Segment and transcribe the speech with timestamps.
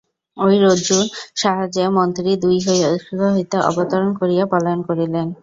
[0.37, 1.05] ঐ রজ্জুর
[1.35, 2.65] সাহায্যে মন্ত্রী দুর্গ
[3.35, 5.27] হইতে অবতরণ করিয়া পলায়ন করিলেন।